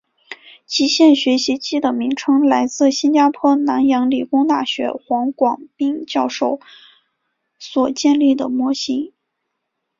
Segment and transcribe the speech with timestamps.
[0.65, 6.59] 极限学习机的名称来自新加坡南洋理工大学黄广斌教授
[7.59, 9.13] 所建立的模型。